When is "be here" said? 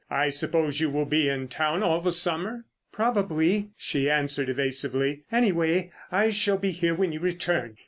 6.57-6.95